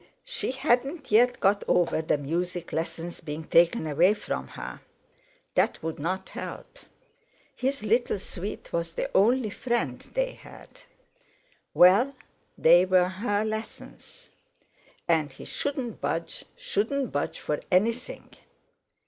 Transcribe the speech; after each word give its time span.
She 0.25 0.49
hadn't 0.49 1.11
yet 1.11 1.39
got 1.39 1.63
over 1.67 2.01
the 2.01 2.17
music 2.17 2.73
lessons 2.73 3.21
being 3.21 3.43
taken 3.43 3.85
away 3.85 4.15
from 4.15 4.47
her. 4.47 4.81
That 5.53 5.83
wouldn't 5.83 6.29
help. 6.29 6.79
His 7.55 7.83
little 7.83 8.17
sweet 8.17 8.73
was 8.73 8.93
the 8.93 9.11
only 9.15 9.51
friend 9.51 9.99
they 10.15 10.31
had. 10.31 10.81
Well, 11.75 12.15
they 12.57 12.83
were 12.83 13.09
her 13.09 13.45
lessons. 13.45 14.31
And 15.07 15.31
he 15.31 15.45
shouldn't 15.45 16.01
budge 16.01 16.45
shouldn't 16.57 17.11
budge 17.11 17.39
for 17.39 17.59
anything. 17.69 18.31